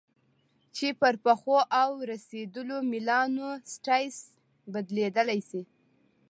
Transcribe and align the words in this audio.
چې 0.75 0.87
پر 0.99 1.15
پخو 1.23 1.57
او 1.81 1.89
رسېدلو 2.11 2.77
میلانوسایټس 2.91 4.17
بدلې 4.73 5.39
شي. 5.49 5.61